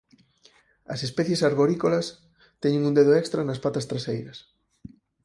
As 0.93 0.99
especies 1.07 1.43
arborícolas 1.49 2.07
teñen 2.61 2.85
un 2.89 2.93
dedo 2.99 3.11
extra 3.21 3.41
nas 3.47 3.61
patas 3.65 3.87
traseiras. 3.89 4.37